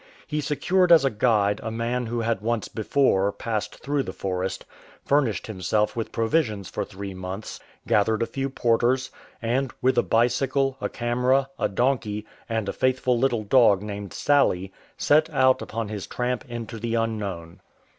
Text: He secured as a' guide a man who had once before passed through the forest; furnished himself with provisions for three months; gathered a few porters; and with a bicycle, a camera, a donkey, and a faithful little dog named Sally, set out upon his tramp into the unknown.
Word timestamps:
He 0.25 0.41
secured 0.41 0.91
as 0.91 1.05
a' 1.05 1.11
guide 1.11 1.59
a 1.63 1.69
man 1.69 2.07
who 2.07 2.21
had 2.21 2.41
once 2.41 2.67
before 2.67 3.31
passed 3.31 3.75
through 3.83 4.01
the 4.01 4.11
forest; 4.11 4.65
furnished 5.05 5.45
himself 5.45 5.95
with 5.95 6.11
provisions 6.11 6.67
for 6.71 6.83
three 6.83 7.13
months; 7.13 7.59
gathered 7.85 8.23
a 8.23 8.25
few 8.25 8.49
porters; 8.49 9.11
and 9.43 9.71
with 9.79 9.99
a 9.99 10.01
bicycle, 10.01 10.75
a 10.81 10.89
camera, 10.89 11.49
a 11.59 11.69
donkey, 11.69 12.25
and 12.49 12.67
a 12.67 12.73
faithful 12.73 13.19
little 13.19 13.43
dog 13.43 13.83
named 13.83 14.11
Sally, 14.11 14.73
set 14.97 15.29
out 15.29 15.61
upon 15.61 15.89
his 15.89 16.07
tramp 16.07 16.45
into 16.49 16.79
the 16.79 16.95
unknown. 16.95 17.59